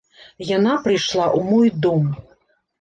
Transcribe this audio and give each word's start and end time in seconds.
Яна 0.57 0.73
прыйшла 0.87 1.25
ў 1.37 1.53
мой 1.53 1.73
дом. 1.87 2.11